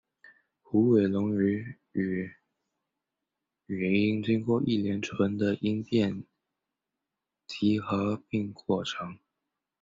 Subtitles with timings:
[0.63, 2.35] 虎尾垄语之
[3.67, 6.23] 语音经过一连串的音变
[7.45, 9.19] 及合并过程。